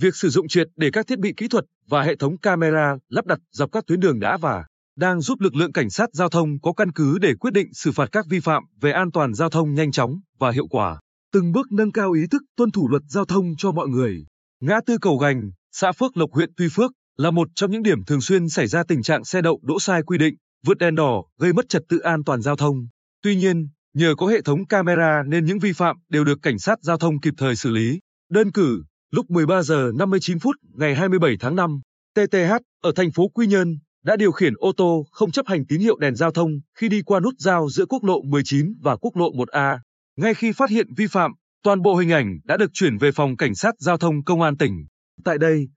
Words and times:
Việc 0.00 0.16
sử 0.16 0.28
dụng 0.28 0.48
triệt 0.48 0.66
để 0.76 0.90
các 0.92 1.06
thiết 1.06 1.18
bị 1.18 1.32
kỹ 1.36 1.48
thuật 1.48 1.64
và 1.88 2.02
hệ 2.02 2.16
thống 2.16 2.38
camera 2.38 2.96
lắp 3.08 3.26
đặt 3.26 3.38
dọc 3.52 3.72
các 3.72 3.86
tuyến 3.86 4.00
đường 4.00 4.20
đã 4.20 4.36
và 4.36 4.64
đang 4.96 5.20
giúp 5.20 5.40
lực 5.40 5.54
lượng 5.54 5.72
cảnh 5.72 5.90
sát 5.90 6.08
giao 6.12 6.28
thông 6.28 6.60
có 6.60 6.72
căn 6.72 6.92
cứ 6.92 7.18
để 7.18 7.34
quyết 7.40 7.52
định 7.52 7.74
xử 7.74 7.92
phạt 7.92 8.08
các 8.12 8.26
vi 8.28 8.40
phạm 8.40 8.62
về 8.80 8.92
an 8.92 9.10
toàn 9.10 9.34
giao 9.34 9.50
thông 9.50 9.74
nhanh 9.74 9.92
chóng 9.92 10.20
và 10.38 10.50
hiệu 10.50 10.66
quả, 10.66 11.00
từng 11.32 11.52
bước 11.52 11.72
nâng 11.72 11.92
cao 11.92 12.12
ý 12.12 12.26
thức 12.30 12.42
tuân 12.56 12.70
thủ 12.70 12.88
luật 12.88 13.02
giao 13.08 13.24
thông 13.24 13.54
cho 13.58 13.72
mọi 13.72 13.88
người. 13.88 14.24
Ngã 14.60 14.80
tư 14.86 14.98
cầu 14.98 15.18
gành, 15.18 15.50
xã 15.72 15.92
Phước 15.92 16.16
Lộc 16.16 16.32
huyện 16.32 16.50
Tuy 16.56 16.68
Phước 16.72 16.92
là 17.16 17.30
một 17.30 17.48
trong 17.54 17.70
những 17.70 17.82
điểm 17.82 18.04
thường 18.04 18.20
xuyên 18.20 18.48
xảy 18.48 18.66
ra 18.66 18.82
tình 18.88 19.02
trạng 19.02 19.24
xe 19.24 19.42
đậu 19.42 19.60
đỗ 19.62 19.80
sai 19.80 20.02
quy 20.02 20.18
định, 20.18 20.34
vượt 20.66 20.78
đèn 20.78 20.94
đỏ 20.94 21.22
gây 21.38 21.52
mất 21.52 21.68
trật 21.68 21.82
tự 21.88 21.98
an 21.98 22.24
toàn 22.24 22.42
giao 22.42 22.56
thông. 22.56 22.86
Tuy 23.22 23.36
nhiên, 23.36 23.68
nhờ 23.94 24.14
có 24.18 24.26
hệ 24.26 24.42
thống 24.42 24.66
camera 24.66 25.22
nên 25.26 25.44
những 25.44 25.58
vi 25.58 25.72
phạm 25.72 25.96
đều 26.08 26.24
được 26.24 26.38
cảnh 26.42 26.58
sát 26.58 26.78
giao 26.82 26.98
thông 26.98 27.20
kịp 27.20 27.34
thời 27.36 27.56
xử 27.56 27.70
lý. 27.70 28.00
Đơn 28.30 28.52
cử, 28.52 28.82
lúc 29.14 29.30
13 29.30 29.62
giờ 29.62 29.90
59 29.94 30.38
phút 30.38 30.56
ngày 30.74 30.94
27 30.94 31.36
tháng 31.40 31.56
5, 31.56 31.80
TTH 32.14 32.52
ở 32.82 32.92
thành 32.96 33.10
phố 33.10 33.28
Quy 33.28 33.46
Nhơn 33.46 33.78
đã 34.04 34.16
điều 34.16 34.32
khiển 34.32 34.52
ô 34.56 34.72
tô 34.76 35.06
không 35.12 35.30
chấp 35.30 35.46
hành 35.46 35.66
tín 35.66 35.80
hiệu 35.80 35.98
đèn 35.98 36.14
giao 36.14 36.30
thông 36.30 36.50
khi 36.78 36.88
đi 36.88 37.02
qua 37.02 37.20
nút 37.20 37.34
giao 37.38 37.68
giữa 37.70 37.86
quốc 37.86 38.04
lộ 38.04 38.22
19 38.22 38.74
và 38.82 38.96
quốc 38.96 39.16
lộ 39.16 39.30
1A. 39.32 39.78
Ngay 40.16 40.34
khi 40.34 40.52
phát 40.52 40.70
hiện 40.70 40.86
vi 40.96 41.06
phạm, 41.06 41.32
toàn 41.62 41.82
bộ 41.82 41.94
hình 41.96 42.10
ảnh 42.10 42.38
đã 42.44 42.56
được 42.56 42.70
chuyển 42.72 42.98
về 42.98 43.12
phòng 43.12 43.36
cảnh 43.36 43.54
sát 43.54 43.74
giao 43.78 43.96
thông 43.96 44.24
công 44.24 44.42
an 44.42 44.56
tỉnh. 44.56 44.86
Tại 45.24 45.38
đây, 45.38 45.68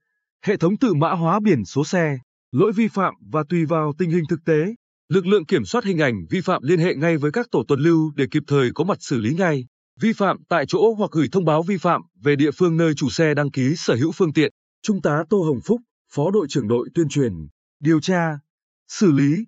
hệ 0.44 0.56
thống 0.56 0.76
tự 0.76 0.94
mã 0.94 1.10
hóa 1.10 1.40
biển 1.40 1.64
số 1.64 1.84
xe, 1.84 2.18
lỗi 2.52 2.72
vi 2.72 2.88
phạm 2.88 3.14
và 3.32 3.44
tùy 3.48 3.64
vào 3.64 3.92
tình 3.98 4.10
hình 4.10 4.24
thực 4.28 4.40
tế, 4.44 4.74
lực 5.08 5.26
lượng 5.26 5.46
kiểm 5.46 5.64
soát 5.64 5.84
hình 5.84 5.98
ảnh 5.98 6.14
vi 6.30 6.40
phạm 6.40 6.62
liên 6.62 6.78
hệ 6.78 6.94
ngay 6.94 7.16
với 7.16 7.32
các 7.32 7.46
tổ 7.50 7.64
tuần 7.68 7.80
lưu 7.80 8.12
để 8.16 8.26
kịp 8.30 8.42
thời 8.46 8.70
có 8.74 8.84
mặt 8.84 8.98
xử 9.00 9.18
lý 9.18 9.34
ngay. 9.34 9.64
Vi 10.00 10.12
phạm 10.12 10.36
tại 10.48 10.64
chỗ 10.68 10.94
hoặc 10.98 11.10
gửi 11.10 11.28
thông 11.32 11.44
báo 11.44 11.62
vi 11.62 11.76
phạm 11.76 12.02
về 12.22 12.36
địa 12.36 12.50
phương 12.50 12.76
nơi 12.76 12.94
chủ 12.96 13.10
xe 13.10 13.34
đăng 13.34 13.50
ký 13.50 13.76
sở 13.76 13.94
hữu 13.94 14.12
phương 14.12 14.32
tiện. 14.32 14.52
Trung 14.82 15.02
tá 15.02 15.24
Tô 15.30 15.42
Hồng 15.42 15.60
Phúc, 15.64 15.80
Phó 16.12 16.30
đội 16.30 16.46
trưởng 16.50 16.68
đội 16.68 16.88
tuyên 16.94 17.08
truyền, 17.08 17.32
điều 17.80 18.00
tra, 18.00 18.38
xử 18.88 19.12
lý. 19.12 19.44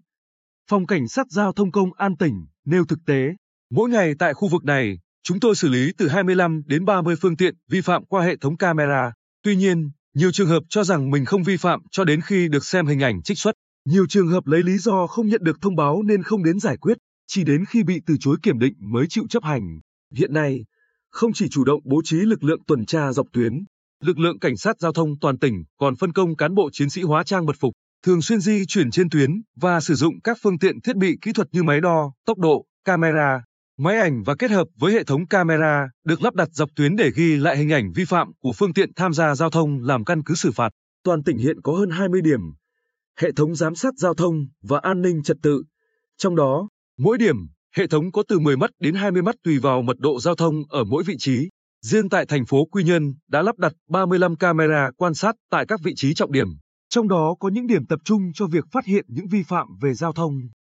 Phòng 0.71 0.87
Cảnh 0.87 1.09
sát 1.09 1.27
Giao 1.31 1.53
thông 1.53 1.73
Công 1.73 1.93
an 1.93 2.17
tỉnh 2.17 2.47
nêu 2.65 2.85
thực 2.85 2.99
tế, 3.07 3.35
mỗi 3.71 3.91
ngày 3.91 4.15
tại 4.19 4.35
khu 4.35 4.49
vực 4.49 4.65
này, 4.65 4.99
chúng 5.23 5.41
tôi 5.41 5.55
xử 5.55 5.69
lý 5.69 5.93
từ 5.99 6.09
25 6.09 6.63
đến 6.67 6.85
30 6.85 7.17
phương 7.21 7.37
tiện 7.37 7.55
vi 7.69 7.81
phạm 7.81 8.05
qua 8.05 8.25
hệ 8.25 8.37
thống 8.37 8.57
camera. 8.57 9.13
Tuy 9.43 9.57
nhiên, 9.57 9.91
nhiều 10.15 10.33
trường 10.33 10.49
hợp 10.49 10.63
cho 10.69 10.85
rằng 10.85 11.11
mình 11.11 11.25
không 11.25 11.43
vi 11.43 11.57
phạm 11.57 11.81
cho 11.91 12.05
đến 12.05 12.21
khi 12.21 12.49
được 12.49 12.65
xem 12.65 12.87
hình 12.87 13.01
ảnh 13.01 13.23
trích 13.23 13.39
xuất. 13.39 13.55
Nhiều 13.85 14.07
trường 14.09 14.29
hợp 14.29 14.47
lấy 14.47 14.63
lý 14.63 14.79
do 14.79 15.07
không 15.07 15.29
nhận 15.29 15.45
được 15.45 15.61
thông 15.61 15.77
báo 15.77 16.03
nên 16.03 16.23
không 16.23 16.45
đến 16.45 16.61
giải 16.61 16.77
quyết, 16.77 16.99
chỉ 17.27 17.45
đến 17.45 17.65
khi 17.65 17.83
bị 17.83 18.01
từ 18.07 18.17
chối 18.21 18.37
kiểm 18.43 18.59
định 18.59 18.75
mới 18.79 19.07
chịu 19.09 19.25
chấp 19.29 19.45
hành. 19.45 19.81
Hiện 20.15 20.33
nay, 20.33 20.65
không 21.11 21.33
chỉ 21.33 21.49
chủ 21.49 21.65
động 21.65 21.81
bố 21.85 22.01
trí 22.05 22.17
lực 22.17 22.45
lượng 22.45 22.61
tuần 22.67 22.87
tra 22.87 23.13
dọc 23.13 23.27
tuyến, 23.33 23.65
lực 24.03 24.19
lượng 24.19 24.39
cảnh 24.39 24.57
sát 24.57 24.81
giao 24.81 24.93
thông 24.93 25.19
toàn 25.21 25.39
tỉnh 25.39 25.65
còn 25.79 25.97
phân 25.97 26.13
công 26.13 26.37
cán 26.37 26.55
bộ 26.55 26.71
chiến 26.73 26.91
sĩ 26.91 27.03
hóa 27.03 27.25
trang 27.25 27.47
mật 27.47 27.57
phục, 27.61 27.73
thường 28.03 28.23
xuyên 28.23 28.41
di 28.41 28.67
chuyển 28.69 28.91
trên 28.91 29.11
tuyến 29.11 29.31
và 29.57 29.81
sử 29.81 29.95
dụng 29.95 30.21
các 30.25 30.39
phương 30.43 30.59
tiện 30.59 30.81
thiết 30.81 30.97
bị 30.97 31.19
kỹ 31.23 31.33
thuật 31.33 31.49
như 31.53 31.63
máy 31.63 31.81
đo, 31.81 32.13
tốc 32.27 32.39
độ, 32.39 32.65
camera, 32.85 33.43
máy 33.79 33.99
ảnh 33.99 34.23
và 34.23 34.35
kết 34.39 34.51
hợp 34.51 34.67
với 34.79 34.93
hệ 34.93 35.05
thống 35.05 35.27
camera 35.27 35.89
được 36.05 36.23
lắp 36.23 36.35
đặt 36.35 36.49
dọc 36.53 36.69
tuyến 36.77 36.97
để 36.97 37.11
ghi 37.17 37.37
lại 37.37 37.57
hình 37.57 37.73
ảnh 37.73 37.93
vi 37.95 38.05
phạm 38.05 38.33
của 38.41 38.53
phương 38.53 38.73
tiện 38.73 38.95
tham 38.97 39.13
gia 39.13 39.35
giao 39.35 39.51
thông 39.51 39.81
làm 39.81 40.05
căn 40.05 40.23
cứ 40.23 40.35
xử 40.35 40.53
phạt. 40.53 40.71
Toàn 41.05 41.23
tỉnh 41.23 41.39
hiện 41.39 41.61
có 41.63 41.73
hơn 41.73 41.91
20 41.91 42.21
điểm 42.21 42.41
hệ 43.21 43.33
thống 43.33 43.55
giám 43.55 43.75
sát 43.75 43.95
giao 43.97 44.15
thông 44.15 44.47
và 44.63 44.79
an 44.79 45.03
ninh 45.03 45.23
trật 45.23 45.37
tự. 45.43 45.63
Trong 46.17 46.37
đó, 46.37 46.69
mỗi 46.99 47.19
điểm, 47.19 47.37
hệ 47.77 47.87
thống 47.87 48.13
có 48.13 48.23
từ 48.29 48.39
10 48.39 48.57
mắt 48.57 48.71
đến 48.81 48.95
20 48.95 49.23
mắt 49.23 49.35
tùy 49.45 49.59
vào 49.59 49.83
mật 49.83 49.99
độ 49.99 50.21
giao 50.21 50.35
thông 50.35 50.63
ở 50.69 50.85
mỗi 50.85 51.03
vị 51.03 51.15
trí. 51.19 51.49
Riêng 51.87 52.09
tại 52.09 52.27
thành 52.27 52.47
phố 52.47 52.65
Quy 52.65 52.85
Nhơn 52.85 53.15
đã 53.29 53.43
lắp 53.43 53.59
đặt 53.59 53.73
35 53.89 54.37
camera 54.37 54.91
quan 54.97 55.15
sát 55.15 55.37
tại 55.51 55.67
các 55.67 55.81
vị 55.83 55.93
trí 55.97 56.15
trọng 56.15 56.33
điểm. 56.33 56.47
Trong 56.89 57.09
đó 57.09 57.35
có 57.41 57.49
những 57.49 57.67
điểm 57.67 57.87
tập 57.87 57.99
trung 58.05 58.31
cho 58.35 58.47
việc 58.47 58.65
phát 58.73 58.85
hiện 58.85 59.05
những 59.09 59.27
vi 59.29 59.43
phạm 59.43 59.67
về 59.81 59.95
giao 59.95 60.13
thông. 60.13 60.33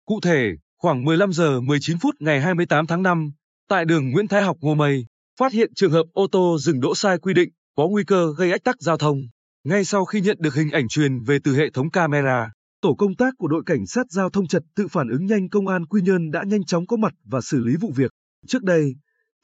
Cụ 0.06 0.20
thể, 0.22 0.50
khoảng 0.78 1.04
15 1.04 1.32
giờ 1.32 1.60
19 1.60 1.98
phút 1.98 2.14
ngày 2.20 2.40
28 2.40 2.86
tháng 2.86 3.02
5, 3.02 3.32
tại 3.68 3.84
đường 3.84 4.10
Nguyễn 4.10 4.28
Thái 4.28 4.42
Học 4.42 4.56
Ngô 4.60 4.74
Mây, 4.74 5.06
phát 5.40 5.52
hiện 5.52 5.74
trường 5.74 5.92
hợp 5.92 6.04
ô 6.12 6.26
tô 6.32 6.58
dừng 6.58 6.80
đỗ 6.80 6.94
sai 6.94 7.18
quy 7.18 7.34
định, 7.34 7.48
có 7.76 7.88
nguy 7.88 8.04
cơ 8.04 8.34
gây 8.36 8.52
ách 8.52 8.64
tắc 8.64 8.80
giao 8.80 8.96
thông. 8.96 9.18
Ngay 9.64 9.84
sau 9.84 10.04
khi 10.04 10.20
nhận 10.20 10.36
được 10.40 10.54
hình 10.54 10.70
ảnh 10.70 10.88
truyền 10.88 11.22
về 11.22 11.38
từ 11.44 11.56
hệ 11.56 11.70
thống 11.70 11.90
camera, 11.90 12.50
tổ 12.82 12.94
công 12.94 13.14
tác 13.14 13.34
của 13.38 13.48
đội 13.48 13.62
cảnh 13.66 13.86
sát 13.86 14.10
giao 14.10 14.30
thông 14.30 14.46
trật 14.46 14.62
tự 14.76 14.88
phản 14.88 15.08
ứng 15.08 15.26
nhanh 15.26 15.48
công 15.48 15.66
an 15.68 15.86
Quy 15.86 16.02
Nhơn 16.02 16.30
đã 16.30 16.44
nhanh 16.46 16.64
chóng 16.64 16.86
có 16.86 16.96
mặt 16.96 17.14
và 17.24 17.40
xử 17.40 17.60
lý 17.60 17.76
vụ 17.76 17.92
việc. 17.96 18.10
Trước 18.46 18.62
đây, 18.62 18.94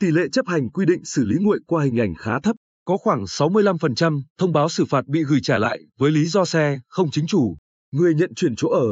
tỷ 0.01 0.11
lệ 0.11 0.23
chấp 0.33 0.47
hành 0.47 0.71
quy 0.71 0.87
định 0.87 1.05
xử 1.05 1.25
lý 1.25 1.37
nguội 1.41 1.59
qua 1.67 1.85
hình 1.85 2.01
ảnh 2.01 2.15
khá 2.15 2.41
thấp, 2.41 2.57
có 2.85 2.97
khoảng 2.97 3.25
65% 3.25 4.23
thông 4.39 4.53
báo 4.53 4.69
xử 4.69 4.85
phạt 4.85 5.07
bị 5.07 5.25
gửi 5.25 5.41
trả 5.43 5.59
lại 5.59 5.79
với 5.99 6.11
lý 6.11 6.27
do 6.27 6.45
xe 6.45 6.81
không 6.89 7.11
chính 7.11 7.27
chủ, 7.27 7.57
người 7.93 8.15
nhận 8.15 8.35
chuyển 8.35 8.57
chỗ 8.57 8.69
ở, 8.69 8.89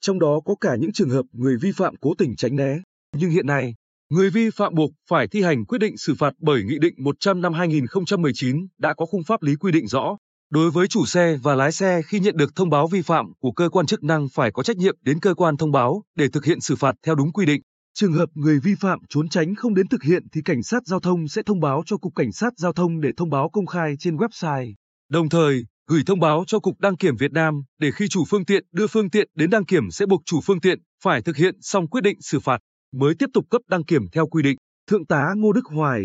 trong 0.00 0.18
đó 0.18 0.40
có 0.44 0.54
cả 0.60 0.76
những 0.76 0.92
trường 0.92 1.10
hợp 1.10 1.24
người 1.32 1.56
vi 1.56 1.72
phạm 1.72 1.96
cố 2.00 2.14
tình 2.18 2.36
tránh 2.36 2.56
né. 2.56 2.76
Nhưng 3.16 3.30
hiện 3.30 3.46
nay, 3.46 3.74
người 4.10 4.30
vi 4.30 4.50
phạm 4.50 4.74
buộc 4.74 4.90
phải 5.08 5.28
thi 5.28 5.42
hành 5.42 5.64
quyết 5.64 5.78
định 5.78 5.96
xử 5.96 6.14
phạt 6.14 6.34
bởi 6.38 6.62
Nghị 6.64 6.78
định 6.78 6.94
100 6.98 7.40
năm 7.40 7.52
2019 7.52 8.66
đã 8.78 8.94
có 8.94 9.06
khung 9.06 9.24
pháp 9.24 9.42
lý 9.42 9.56
quy 9.56 9.72
định 9.72 9.86
rõ. 9.86 10.16
Đối 10.52 10.70
với 10.70 10.88
chủ 10.88 11.06
xe 11.06 11.36
và 11.42 11.54
lái 11.54 11.72
xe 11.72 12.02
khi 12.06 12.20
nhận 12.20 12.36
được 12.36 12.56
thông 12.56 12.70
báo 12.70 12.86
vi 12.86 13.02
phạm 13.02 13.32
của 13.40 13.52
cơ 13.52 13.68
quan 13.68 13.86
chức 13.86 14.02
năng 14.02 14.28
phải 14.28 14.50
có 14.52 14.62
trách 14.62 14.76
nhiệm 14.76 14.96
đến 15.02 15.20
cơ 15.20 15.34
quan 15.34 15.56
thông 15.56 15.72
báo 15.72 16.02
để 16.16 16.28
thực 16.28 16.44
hiện 16.44 16.60
xử 16.60 16.76
phạt 16.76 16.94
theo 17.06 17.14
đúng 17.14 17.32
quy 17.32 17.46
định. 17.46 17.62
Trường 17.94 18.12
hợp 18.12 18.26
người 18.34 18.60
vi 18.60 18.74
phạm 18.74 18.98
trốn 19.08 19.28
tránh 19.28 19.54
không 19.54 19.74
đến 19.74 19.88
thực 19.88 20.02
hiện 20.02 20.22
thì 20.32 20.42
cảnh 20.44 20.62
sát 20.62 20.82
giao 20.86 21.00
thông 21.00 21.28
sẽ 21.28 21.42
thông 21.42 21.60
báo 21.60 21.82
cho 21.86 21.96
cục 21.96 22.14
cảnh 22.14 22.32
sát 22.32 22.52
giao 22.56 22.72
thông 22.72 23.00
để 23.00 23.10
thông 23.16 23.30
báo 23.30 23.48
công 23.52 23.66
khai 23.66 23.94
trên 23.98 24.16
website. 24.16 24.72
Đồng 25.10 25.28
thời, 25.28 25.64
gửi 25.88 26.02
thông 26.06 26.20
báo 26.20 26.44
cho 26.46 26.58
cục 26.58 26.80
đăng 26.80 26.96
kiểm 26.96 27.16
Việt 27.16 27.32
Nam 27.32 27.62
để 27.78 27.90
khi 27.94 28.08
chủ 28.08 28.24
phương 28.28 28.44
tiện 28.44 28.64
đưa 28.72 28.86
phương 28.86 29.10
tiện 29.10 29.28
đến 29.34 29.50
đăng 29.50 29.64
kiểm 29.64 29.90
sẽ 29.90 30.06
buộc 30.06 30.22
chủ 30.24 30.40
phương 30.40 30.60
tiện 30.60 30.78
phải 31.02 31.22
thực 31.22 31.36
hiện 31.36 31.54
xong 31.60 31.88
quyết 31.88 32.00
định 32.00 32.16
xử 32.20 32.40
phạt 32.40 32.58
mới 32.94 33.14
tiếp 33.14 33.28
tục 33.34 33.44
cấp 33.50 33.60
đăng 33.68 33.84
kiểm 33.84 34.02
theo 34.12 34.26
quy 34.26 34.42
định. 34.42 34.56
Thượng 34.90 35.06
tá 35.06 35.26
Ngô 35.36 35.52
Đức 35.52 35.64
Hoài, 35.64 36.02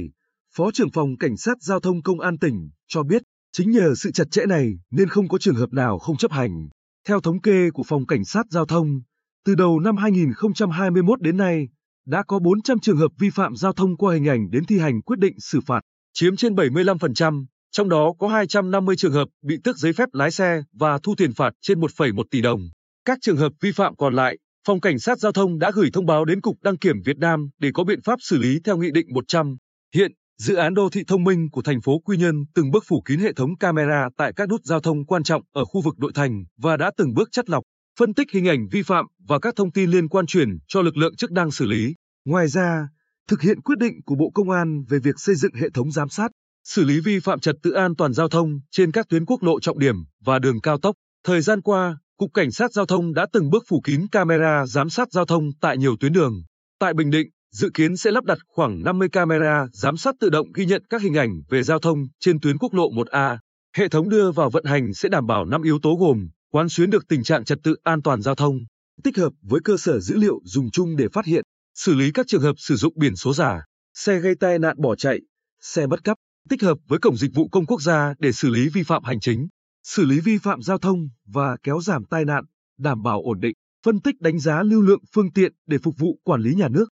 Phó 0.55 0.71
trưởng 0.71 0.91
phòng 0.91 1.17
Cảnh 1.17 1.37
sát 1.37 1.57
Giao 1.61 1.79
thông 1.79 2.01
Công 2.01 2.19
an 2.19 2.37
tỉnh, 2.37 2.69
cho 2.87 3.03
biết 3.03 3.21
Chính 3.57 3.71
nhờ 3.71 3.93
sự 3.95 4.11
chặt 4.11 4.31
chẽ 4.31 4.45
này 4.45 4.73
nên 4.91 5.09
không 5.09 5.27
có 5.27 5.37
trường 5.37 5.55
hợp 5.55 5.73
nào 5.73 5.99
không 5.99 6.17
chấp 6.17 6.31
hành. 6.31 6.69
Theo 7.07 7.19
thống 7.19 7.41
kê 7.41 7.69
của 7.73 7.83
Phòng 7.83 8.05
Cảnh 8.05 8.25
sát 8.25 8.45
Giao 8.49 8.65
thông, 8.65 9.01
từ 9.45 9.55
đầu 9.55 9.79
năm 9.79 9.97
2021 9.97 11.21
đến 11.21 11.37
nay, 11.37 11.67
đã 12.05 12.23
có 12.27 12.39
400 12.39 12.79
trường 12.79 12.97
hợp 12.97 13.11
vi 13.19 13.29
phạm 13.29 13.55
giao 13.55 13.73
thông 13.73 13.97
qua 13.97 14.13
hình 14.13 14.29
ảnh 14.29 14.51
đến 14.51 14.65
thi 14.65 14.79
hành 14.79 15.01
quyết 15.01 15.19
định 15.19 15.39
xử 15.39 15.59
phạt, 15.65 15.81
chiếm 16.13 16.35
trên 16.35 16.55
75%, 16.55 17.45
trong 17.71 17.89
đó 17.89 18.13
có 18.19 18.27
250 18.27 18.95
trường 18.95 19.13
hợp 19.13 19.27
bị 19.45 19.57
tước 19.63 19.77
giấy 19.77 19.93
phép 19.93 20.09
lái 20.11 20.31
xe 20.31 20.61
và 20.73 20.99
thu 21.03 21.15
tiền 21.17 21.33
phạt 21.33 21.53
trên 21.61 21.79
1,1 21.79 22.23
tỷ 22.31 22.41
đồng. 22.41 22.61
Các 23.05 23.17
trường 23.21 23.37
hợp 23.37 23.51
vi 23.61 23.71
phạm 23.71 23.95
còn 23.95 24.13
lại, 24.13 24.37
Phòng 24.67 24.81
Cảnh 24.81 24.99
sát 24.99 25.19
Giao 25.19 25.31
thông 25.31 25.59
đã 25.59 25.71
gửi 25.71 25.89
thông 25.93 26.05
báo 26.05 26.25
đến 26.25 26.41
Cục 26.41 26.57
Đăng 26.61 26.77
kiểm 26.77 27.01
Việt 27.05 27.17
Nam 27.17 27.49
để 27.59 27.69
có 27.73 27.83
biện 27.83 28.01
pháp 28.01 28.19
xử 28.21 28.37
lý 28.37 28.59
theo 28.63 28.77
Nghị 28.77 28.91
định 28.91 29.07
100. 29.13 29.57
Hiện, 29.95 30.11
Dự 30.41 30.55
án 30.55 30.73
đô 30.73 30.89
thị 30.89 31.03
thông 31.07 31.23
minh 31.23 31.49
của 31.51 31.61
thành 31.61 31.81
phố 31.81 31.99
Quy 31.99 32.17
Nhơn 32.17 32.35
từng 32.55 32.71
bước 32.71 32.83
phủ 32.87 33.01
kín 33.05 33.19
hệ 33.19 33.33
thống 33.33 33.57
camera 33.57 34.09
tại 34.17 34.33
các 34.35 34.49
nút 34.49 34.61
giao 34.63 34.79
thông 34.79 35.05
quan 35.05 35.23
trọng 35.23 35.41
ở 35.53 35.65
khu 35.65 35.81
vực 35.81 35.99
nội 35.99 36.11
thành 36.15 36.43
và 36.57 36.77
đã 36.77 36.91
từng 36.97 37.13
bước 37.13 37.29
chất 37.31 37.49
lọc, 37.49 37.63
phân 37.99 38.13
tích 38.13 38.27
hình 38.33 38.47
ảnh 38.47 38.67
vi 38.71 38.83
phạm 38.83 39.05
và 39.27 39.39
các 39.39 39.55
thông 39.55 39.71
tin 39.71 39.89
liên 39.89 40.09
quan 40.09 40.25
truyền 40.25 40.49
cho 40.67 40.81
lực 40.81 40.97
lượng 40.97 41.15
chức 41.15 41.31
năng 41.31 41.51
xử 41.51 41.65
lý. 41.65 41.93
Ngoài 42.25 42.47
ra, 42.47 42.87
thực 43.27 43.41
hiện 43.41 43.61
quyết 43.61 43.77
định 43.79 43.93
của 44.05 44.15
Bộ 44.15 44.31
Công 44.33 44.49
an 44.49 44.83
về 44.89 44.99
việc 44.99 45.15
xây 45.19 45.35
dựng 45.35 45.53
hệ 45.53 45.69
thống 45.73 45.91
giám 45.91 46.09
sát, 46.09 46.31
xử 46.63 46.83
lý 46.83 46.99
vi 46.99 47.19
phạm 47.19 47.39
trật 47.39 47.55
tự 47.63 47.71
an 47.71 47.95
toàn 47.95 48.13
giao 48.13 48.27
thông 48.27 48.59
trên 48.71 48.91
các 48.91 49.05
tuyến 49.09 49.25
quốc 49.25 49.43
lộ 49.43 49.59
trọng 49.59 49.79
điểm 49.79 49.95
và 50.25 50.39
đường 50.39 50.61
cao 50.61 50.77
tốc. 50.77 50.95
Thời 51.25 51.41
gian 51.41 51.61
qua, 51.61 51.97
Cục 52.17 52.33
Cảnh 52.33 52.51
sát 52.51 52.71
Giao 52.71 52.85
thông 52.85 53.13
đã 53.13 53.27
từng 53.33 53.49
bước 53.49 53.63
phủ 53.67 53.81
kín 53.81 54.07
camera 54.11 54.65
giám 54.65 54.89
sát 54.89 55.11
giao 55.11 55.25
thông 55.25 55.49
tại 55.61 55.77
nhiều 55.77 55.95
tuyến 55.99 56.13
đường. 56.13 56.33
Tại 56.79 56.93
Bình 56.93 57.09
Định, 57.09 57.27
dự 57.57 57.69
kiến 57.73 57.97
sẽ 57.97 58.11
lắp 58.11 58.23
đặt 58.23 58.37
khoảng 58.47 58.83
50 58.83 59.09
camera 59.09 59.67
giám 59.73 59.97
sát 59.97 60.15
tự 60.19 60.29
động 60.29 60.51
ghi 60.51 60.65
nhận 60.65 60.83
các 60.89 61.01
hình 61.01 61.13
ảnh 61.13 61.41
về 61.49 61.63
giao 61.63 61.79
thông 61.79 62.07
trên 62.19 62.39
tuyến 62.39 62.57
quốc 62.57 62.73
lộ 62.73 62.89
1A. 62.89 63.37
Hệ 63.77 63.89
thống 63.89 64.09
đưa 64.09 64.31
vào 64.31 64.49
vận 64.49 64.65
hành 64.65 64.93
sẽ 64.93 65.09
đảm 65.09 65.25
bảo 65.27 65.45
5 65.45 65.61
yếu 65.61 65.79
tố 65.79 65.95
gồm 65.99 66.27
quán 66.51 66.69
xuyến 66.69 66.89
được 66.89 67.07
tình 67.07 67.23
trạng 67.23 67.45
trật 67.45 67.57
tự 67.63 67.75
an 67.83 68.01
toàn 68.01 68.21
giao 68.21 68.35
thông, 68.35 68.57
tích 69.03 69.17
hợp 69.17 69.33
với 69.41 69.61
cơ 69.63 69.77
sở 69.77 69.99
dữ 69.99 70.17
liệu 70.17 70.39
dùng 70.43 70.71
chung 70.71 70.95
để 70.95 71.07
phát 71.13 71.25
hiện, 71.25 71.43
xử 71.75 71.93
lý 71.93 72.11
các 72.11 72.27
trường 72.27 72.41
hợp 72.41 72.53
sử 72.57 72.75
dụng 72.75 72.93
biển 72.95 73.15
số 73.15 73.33
giả, 73.33 73.61
xe 73.93 74.19
gây 74.19 74.35
tai 74.35 74.59
nạn 74.59 74.75
bỏ 74.81 74.95
chạy, 74.95 75.19
xe 75.61 75.87
mất 75.87 76.03
cắp, 76.03 76.17
tích 76.49 76.61
hợp 76.61 76.77
với 76.87 76.99
cổng 76.99 77.17
dịch 77.17 77.31
vụ 77.33 77.47
công 77.47 77.65
quốc 77.65 77.81
gia 77.81 78.13
để 78.19 78.31
xử 78.31 78.49
lý 78.49 78.69
vi 78.69 78.83
phạm 78.83 79.03
hành 79.03 79.19
chính, 79.19 79.47
xử 79.83 80.05
lý 80.05 80.19
vi 80.19 80.37
phạm 80.37 80.61
giao 80.61 80.77
thông 80.77 81.09
và 81.25 81.57
kéo 81.63 81.81
giảm 81.81 82.05
tai 82.05 82.25
nạn, 82.25 82.43
đảm 82.77 83.01
bảo 83.03 83.21
ổn 83.21 83.39
định, 83.39 83.53
phân 83.85 83.99
tích 83.99 84.21
đánh 84.21 84.39
giá 84.39 84.63
lưu 84.63 84.81
lượng 84.81 85.01
phương 85.13 85.31
tiện 85.31 85.53
để 85.67 85.77
phục 85.77 85.97
vụ 85.97 86.19
quản 86.23 86.41
lý 86.41 86.53
nhà 86.53 86.67
nước. 86.69 86.87